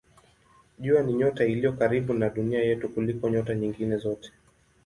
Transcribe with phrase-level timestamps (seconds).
[0.79, 4.31] Jua ni nyota iliyo karibu na Dunia yetu kuliko nyota nyingine zote.